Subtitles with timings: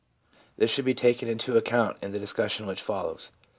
[0.57, 3.29] This should be taken into account in the discussion which follows.